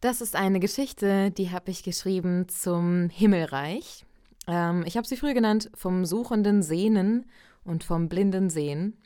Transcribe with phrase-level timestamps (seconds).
[0.00, 4.04] Das ist eine Geschichte, die habe ich geschrieben zum Himmelreich.
[4.46, 7.26] Ähm, ich habe sie früher genannt vom suchenden Sehnen
[7.64, 8.96] und vom blinden Sehen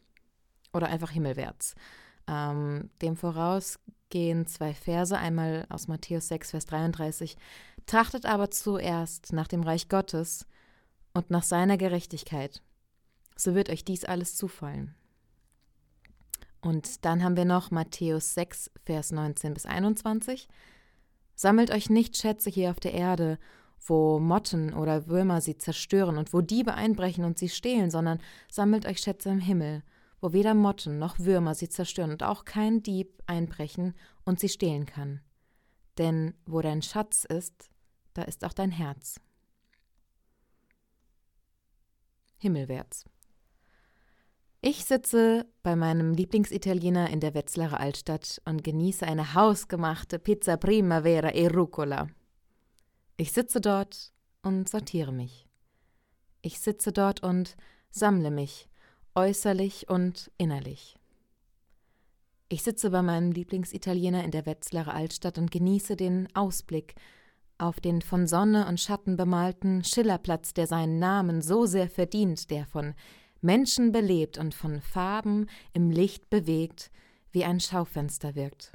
[0.75, 1.75] oder einfach himmelwärts.
[2.29, 3.79] Ähm, dem voraus
[4.11, 7.39] gehen zwei Verse, einmal aus Matthäus 6, Vers 33.
[7.87, 10.47] Trachtet aber zuerst nach dem Reich Gottes
[11.15, 12.63] und nach seiner Gerechtigkeit,
[13.35, 14.95] so wird euch dies alles zufallen.
[16.63, 20.49] Und dann haben wir noch Matthäus 6, Vers 19 bis 21.
[21.35, 23.39] Sammelt euch nicht Schätze hier auf der Erde,
[23.85, 28.87] wo Motten oder Würmer sie zerstören und wo Diebe einbrechen und sie stehlen, sondern sammelt
[28.87, 29.83] euch Schätze im Himmel,
[30.21, 34.87] wo weder Motten noch Würmer sie zerstören und auch kein Dieb einbrechen und sie stehlen
[34.87, 35.21] kann.
[35.99, 37.71] Denn wo dein Schatz ist,
[38.15, 39.21] da ist auch dein Herz.
[42.39, 43.05] Himmelwärts.
[44.65, 51.35] Ich sitze bei meinem Lieblingsitaliener in der Wetzlarer Altstadt und genieße eine hausgemachte Pizza Primavera
[51.35, 52.07] e Rucola.
[53.17, 55.49] Ich sitze dort und sortiere mich.
[56.43, 57.57] Ich sitze dort und
[57.91, 58.69] sammle mich,
[59.17, 60.97] äußerlich und innerlich.
[62.49, 66.95] Ich sitze bei meinem Lieblingsitaliener in der Wetzlarer Altstadt und genieße den Ausblick
[67.59, 72.65] auf den von Sonne und Schatten bemalten Schillerplatz, der seinen Namen so sehr verdient, der
[72.65, 72.95] von
[73.43, 76.91] Menschen belebt und von Farben im Licht bewegt,
[77.33, 78.73] wie ein Schaufenster wirkt.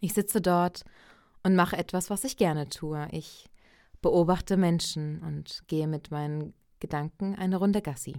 [0.00, 0.84] Ich sitze dort
[1.42, 3.08] und mache etwas, was ich gerne tue.
[3.12, 3.48] Ich
[4.00, 8.14] beobachte Menschen und gehe mit meinen Gedanken eine Runde Gassi.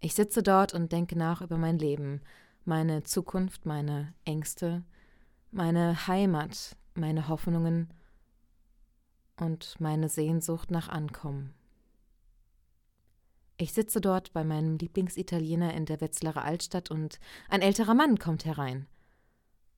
[0.00, 2.20] Ich sitze dort und denke nach über mein Leben,
[2.64, 4.84] meine Zukunft, meine Ängste,
[5.50, 7.88] meine Heimat, meine Hoffnungen
[9.40, 11.54] und meine Sehnsucht nach Ankommen.
[13.56, 18.44] Ich sitze dort bei meinem Lieblingsitaliener in der Wetzlarer Altstadt und ein älterer Mann kommt
[18.44, 18.86] herein.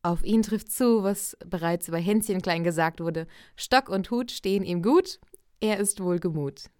[0.02, 3.26] Auf ihn trifft zu, was bereits über Hänschen klein gesagt wurde.
[3.56, 5.18] Stock und Hut stehen ihm gut,
[5.60, 6.70] er ist wohlgemut.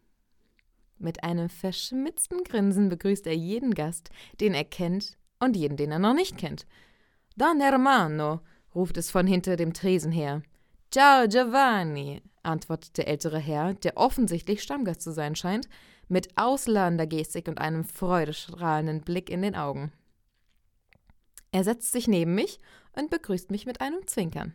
[0.99, 5.99] Mit einem verschmitzten Grinsen begrüßt er jeden Gast, den er kennt und jeden, den er
[5.99, 6.67] noch nicht kennt.
[7.37, 8.41] Don Hermano,
[8.75, 10.43] ruft es von hinter dem Tresen her.
[10.91, 15.69] Ciao Giovanni, antwortet der ältere Herr, der offensichtlich Stammgast zu sein scheint,
[16.09, 19.93] mit Ausländergestik und einem freudestrahlenden Blick in den Augen.
[21.53, 22.59] Er setzt sich neben mich
[22.93, 24.55] und begrüßt mich mit einem Zwinkern.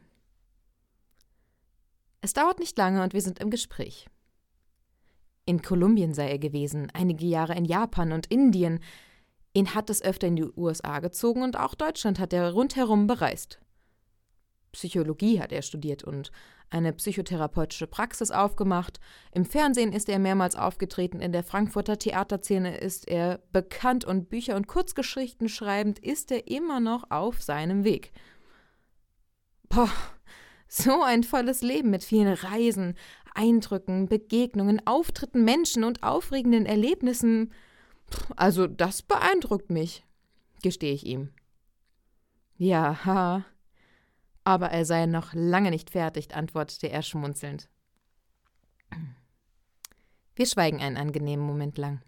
[2.21, 4.07] Es dauert nicht lange und wir sind im Gespräch.
[5.45, 8.79] In Kolumbien sei er gewesen, einige Jahre in Japan und Indien.
[9.53, 13.59] Ihn hat es öfter in die USA gezogen und auch Deutschland hat er rundherum bereist.
[14.71, 16.31] Psychologie hat er studiert und
[16.71, 18.99] eine psychotherapeutische Praxis aufgemacht.
[19.33, 24.55] Im Fernsehen ist er mehrmals aufgetreten, in der Frankfurter Theaterszene ist er bekannt und Bücher
[24.55, 28.13] und Kurzgeschichten schreibend ist er immer noch auf seinem Weg.
[29.69, 29.89] Boah,
[30.67, 32.95] so ein volles Leben mit vielen Reisen,
[33.33, 37.51] Eindrücken, Begegnungen, Auftritten, Menschen und aufregenden Erlebnissen.
[38.35, 40.05] Also das beeindruckt mich,
[40.61, 41.29] gestehe ich ihm.
[42.57, 43.45] Ja, ha,
[44.43, 47.69] aber er sei noch lange nicht fertig, antwortete er schmunzelnd.
[50.35, 52.01] Wir schweigen einen angenehmen Moment lang.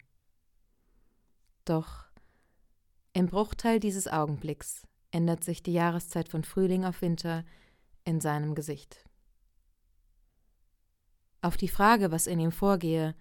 [1.66, 2.05] Doch
[3.13, 7.45] im Bruchteil dieses Augenblicks ändert sich die Jahreszeit von Frühling auf Winter
[8.05, 9.05] in seinem Gesicht.
[11.41, 13.15] Auf die Frage, was in ihm vorgehe,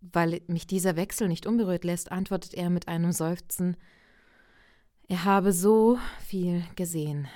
[0.00, 3.76] weil mich dieser Wechsel nicht unberührt lässt, antwortet er mit einem Seufzen
[5.08, 7.28] Er habe so viel gesehen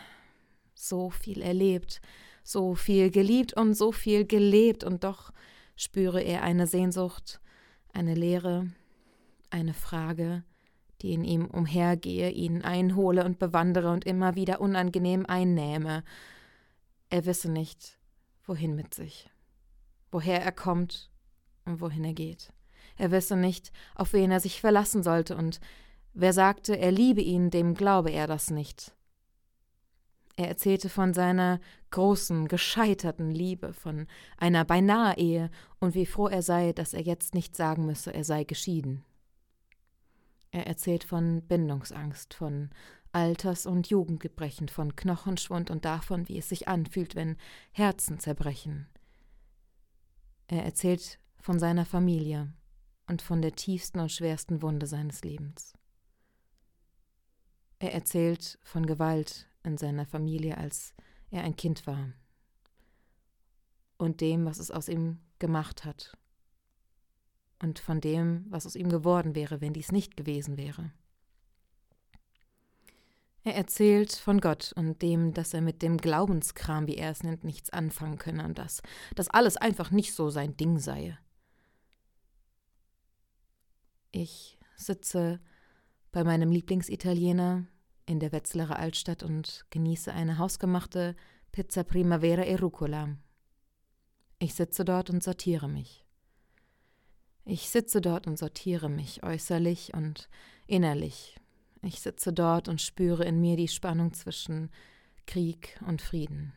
[0.82, 2.00] so viel erlebt,
[2.44, 5.32] so viel geliebt und so viel gelebt, und doch
[5.76, 7.40] spüre er eine Sehnsucht,
[7.92, 8.70] eine Leere,
[9.50, 10.44] eine Frage,
[11.00, 16.04] die in ihm umhergehe, ihn einhole und bewandere und immer wieder unangenehm einnähme.
[17.10, 17.98] Er wisse nicht,
[18.46, 19.28] wohin mit sich,
[20.10, 21.10] woher er kommt
[21.64, 22.52] und wohin er geht.
[22.96, 25.60] Er wisse nicht, auf wen er sich verlassen sollte, und
[26.12, 28.94] wer sagte, er liebe ihn, dem glaube er das nicht.
[30.36, 34.06] Er erzählte von seiner großen, gescheiterten Liebe, von
[34.38, 38.24] einer beinahe Ehe und wie froh er sei, dass er jetzt nicht sagen müsse, er
[38.24, 39.04] sei geschieden.
[40.50, 42.70] Er erzählt von Bindungsangst, von
[43.12, 47.36] Alters- und Jugendgebrechen, von Knochenschwund und davon, wie es sich anfühlt, wenn
[47.72, 48.88] Herzen zerbrechen.
[50.46, 52.52] Er erzählt von seiner Familie
[53.06, 55.74] und von der tiefsten und schwersten Wunde seines Lebens.
[57.82, 60.94] Er erzählt von Gewalt, in seiner Familie, als
[61.32, 62.12] er ein Kind war.
[63.98, 66.16] Und dem, was es aus ihm gemacht hat.
[67.60, 70.92] Und von dem, was aus ihm geworden wäre, wenn dies nicht gewesen wäre.
[73.42, 77.42] Er erzählt von Gott und dem, dass er mit dem Glaubenskram, wie er es nennt,
[77.42, 78.80] nichts anfangen könne und dass
[79.16, 81.18] das alles einfach nicht so sein Ding sei.
[84.12, 85.40] Ich sitze
[86.12, 87.66] bei meinem Lieblingsitaliener
[88.04, 91.16] in der Wetzlarer Altstadt und genieße eine hausgemachte
[91.50, 93.16] Pizza Primavera e Rucola.
[94.38, 96.04] Ich sitze dort und sortiere mich.
[97.44, 100.28] Ich sitze dort und sortiere mich äußerlich und
[100.66, 101.36] innerlich.
[101.82, 104.70] Ich sitze dort und spüre in mir die Spannung zwischen
[105.26, 106.52] Krieg und Frieden.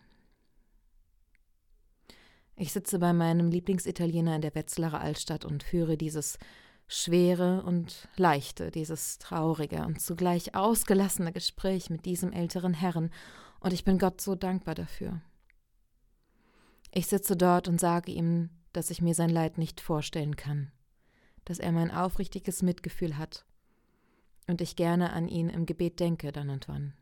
[2.58, 6.38] Ich sitze bei meinem Lieblingsitaliener in der Wetzlarer Altstadt und führe dieses
[6.88, 13.12] schwere und leichte, dieses traurige und zugleich ausgelassene Gespräch mit diesem älteren Herrn,
[13.60, 15.22] und ich bin Gott so dankbar dafür.
[16.92, 20.72] Ich sitze dort und sage ihm, dass ich mir sein Leid nicht vorstellen kann
[21.46, 23.46] dass er mein aufrichtiges Mitgefühl hat
[24.48, 26.94] und ich gerne an ihn im Gebet denke dann und wann.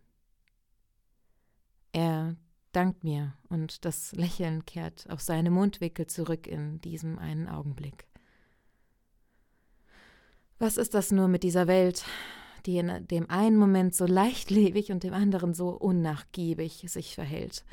[1.93, 2.35] Er
[2.73, 8.05] dankt mir und das Lächeln kehrt auf seine Mundwinkel zurück in diesem einen Augenblick.
[10.63, 12.05] Was ist das nur mit dieser Welt,
[12.65, 17.65] die in dem einen Moment so leichtlebig und dem anderen so unnachgiebig sich verhält?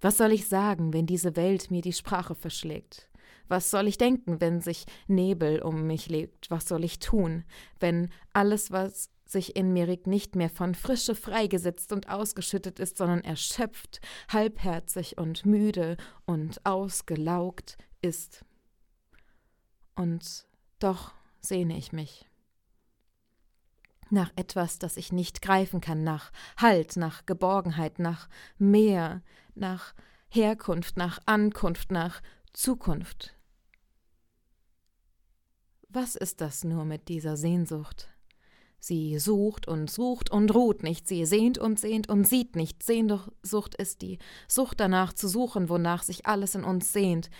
[0.00, 3.08] Was soll ich sagen, wenn diese Welt mir die Sprache verschlägt?
[3.48, 6.48] Was soll ich denken, wenn sich Nebel um mich legt?
[6.48, 7.42] Was soll ich tun,
[7.80, 12.98] wenn alles, was sich in mir regt, nicht mehr von Frische freigesetzt und ausgeschüttet ist,
[12.98, 18.44] sondern erschöpft, halbherzig und müde und ausgelaugt ist?
[19.96, 20.46] Und
[20.78, 22.26] doch sehne ich mich
[24.10, 29.22] nach etwas, das ich nicht greifen kann, nach Halt, nach Geborgenheit, nach Meer,
[29.54, 29.94] nach
[30.28, 33.34] Herkunft, nach Ankunft, nach Zukunft.
[35.88, 38.08] Was ist das nur mit dieser Sehnsucht?
[38.80, 42.82] Sie sucht und sucht und ruht nicht, sie sehnt und sehnt und sieht nicht.
[42.82, 47.30] Sehnsucht ist die Sucht danach zu suchen, wonach sich alles in uns sehnt.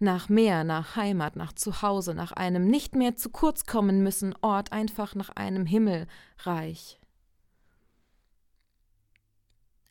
[0.00, 4.72] Nach mehr, nach Heimat, nach Zuhause, nach einem nicht mehr zu kurz kommen müssen Ort,
[4.72, 7.00] einfach nach einem Himmelreich.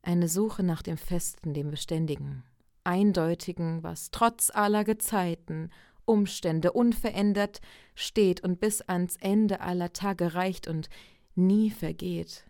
[0.01, 2.43] Eine Suche nach dem Festen, dem Beständigen,
[2.85, 5.69] Eindeutigen, was trotz aller Gezeiten,
[6.05, 7.59] Umstände unverändert
[7.93, 10.87] steht und bis ans Ende aller Tage reicht und
[11.35, 12.45] nie vergeht.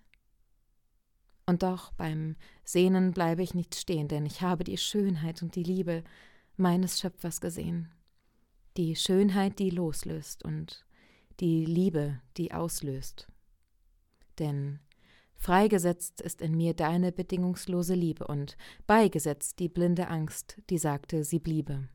[1.47, 5.63] Und doch beim Sehnen bleibe ich nicht stehen, denn ich habe die Schönheit und die
[5.63, 6.03] Liebe
[6.57, 7.89] meines Schöpfers gesehen.
[8.75, 10.85] Die Schönheit, die loslöst und
[11.39, 13.27] die Liebe, die auslöst.
[14.39, 14.79] Denn
[15.37, 18.57] Freigesetzt ist in mir deine bedingungslose Liebe und
[18.87, 21.87] beigesetzt die blinde Angst, die sagte, sie bliebe.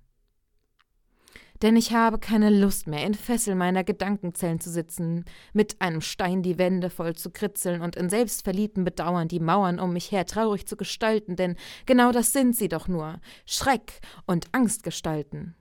[1.63, 6.43] Denn ich habe keine Lust mehr, in Fesseln meiner Gedankenzellen zu sitzen, mit einem Stein
[6.43, 10.67] die Wände voll zu kritzeln und in selbstverliebtem Bedauern die Mauern um mich her traurig
[10.67, 11.55] zu gestalten, denn
[11.87, 15.55] genau das sind sie doch nur, Schreck und Angstgestalten.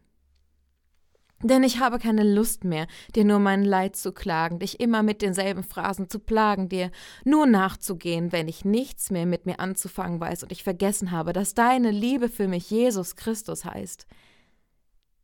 [1.44, 5.22] Denn ich habe keine Lust mehr, dir nur mein Leid zu klagen, dich immer mit
[5.22, 6.92] denselben Phrasen zu plagen, dir
[7.26, 11.56] nur nachzugehen, wenn ich nichts mehr mit mir anzufangen weiß und ich vergessen habe, dass
[11.56, 14.06] deine Liebe für mich Jesus Christus heißt.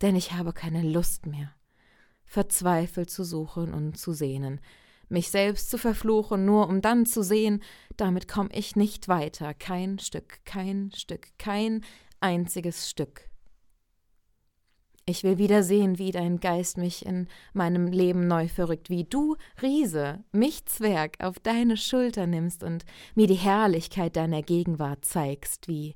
[0.01, 1.51] Denn ich habe keine Lust mehr,
[2.25, 4.59] verzweifelt zu suchen und zu sehnen,
[5.09, 7.63] mich selbst zu verfluchen, nur um dann zu sehen,
[7.95, 11.83] damit komme ich nicht weiter, kein Stück, kein Stück, kein
[12.19, 13.29] einziges Stück.
[15.09, 19.37] Ich will wieder sehen, wie dein Geist mich in meinem Leben neu verrückt, wie du,
[19.61, 22.83] Riese, mich Zwerg, auf deine Schulter nimmst und
[23.15, 25.95] mir die Herrlichkeit deiner Gegenwart zeigst, wie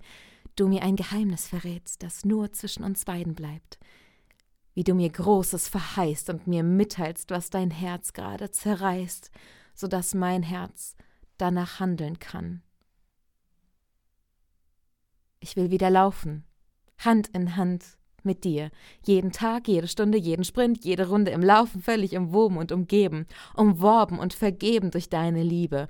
[0.62, 3.80] du mir ein Geheimnis verrätst, das nur zwischen uns beiden bleibt,
[4.74, 9.32] wie du mir Großes verheißt und mir mitteilst, was dein Herz gerade zerreißt,
[9.74, 10.96] so dass mein Herz
[11.38, 12.62] danach handeln kann.
[15.40, 16.46] Ich will wieder laufen,
[17.00, 18.70] Hand in Hand, mit dir.
[19.04, 23.26] Jeden Tag, jede Stunde, jeden Sprint, jede Runde im Laufen völlig umwoben und umgeben,
[23.56, 25.88] umworben und vergeben durch deine Liebe.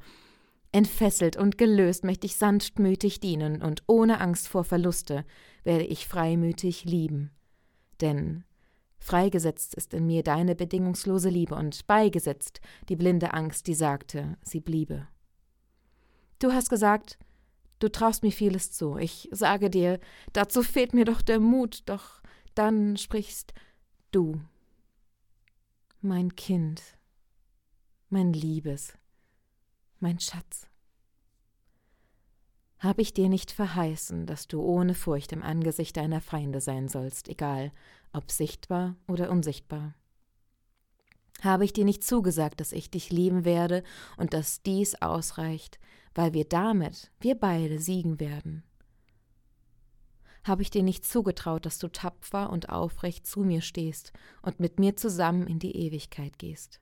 [0.73, 5.25] Entfesselt und gelöst möchte ich sanftmütig dienen und ohne Angst vor Verluste
[5.63, 7.31] werde ich freimütig lieben.
[7.99, 8.45] Denn
[8.97, 14.61] freigesetzt ist in mir deine bedingungslose Liebe und beigesetzt die blinde Angst, die sagte, sie
[14.61, 15.07] bliebe.
[16.39, 17.19] Du hast gesagt,
[17.79, 18.97] du traust mir vieles zu.
[18.97, 19.99] Ich sage dir,
[20.31, 22.21] dazu fehlt mir doch der Mut, doch
[22.55, 23.53] dann sprichst
[24.11, 24.39] du,
[25.99, 26.81] mein Kind,
[28.09, 28.93] mein Liebes,
[30.01, 30.67] mein Schatz.
[32.79, 37.27] Habe ich dir nicht verheißen, dass du ohne Furcht im Angesicht deiner Feinde sein sollst,
[37.29, 37.71] egal
[38.11, 39.93] ob sichtbar oder unsichtbar?
[41.41, 43.83] Habe ich dir nicht zugesagt, dass ich dich lieben werde
[44.17, 45.79] und dass dies ausreicht,
[46.15, 48.63] weil wir damit, wir beide, siegen werden?
[50.43, 54.79] Habe ich dir nicht zugetraut, dass du tapfer und aufrecht zu mir stehst und mit
[54.79, 56.79] mir zusammen in die Ewigkeit gehst?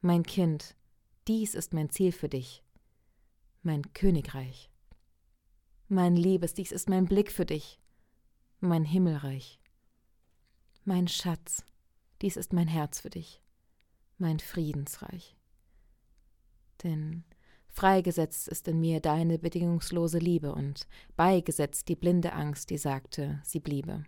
[0.00, 0.76] Mein Kind,
[1.28, 2.64] dies ist mein Ziel für dich,
[3.62, 4.70] mein Königreich.
[5.86, 7.78] Mein Liebes, dies ist mein Blick für dich,
[8.58, 9.60] mein Himmelreich.
[10.84, 11.64] Mein Schatz,
[12.22, 13.40] dies ist mein Herz für dich,
[14.18, 15.36] mein Friedensreich.
[16.82, 17.22] Denn
[17.68, 23.60] freigesetzt ist in mir deine bedingungslose Liebe und beigesetzt die blinde Angst, die sagte, sie
[23.60, 24.02] bliebe.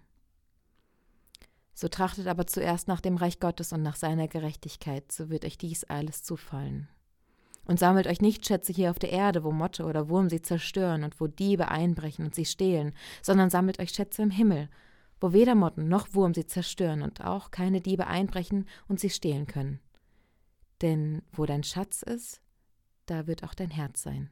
[1.74, 5.58] So trachtet aber zuerst nach dem Reich Gottes und nach seiner Gerechtigkeit, so wird euch
[5.58, 6.88] dies alles zufallen.
[7.66, 11.02] Und sammelt euch nicht Schätze hier auf der Erde, wo Motte oder Wurm sie zerstören
[11.02, 12.92] und wo Diebe einbrechen und sie stehlen,
[13.22, 14.68] sondern sammelt euch Schätze im Himmel,
[15.20, 19.46] wo weder Motten noch Wurm sie zerstören und auch keine Diebe einbrechen und sie stehlen
[19.46, 19.80] können.
[20.82, 22.42] Denn wo dein Schatz ist,
[23.06, 24.30] da wird auch dein Herz sein.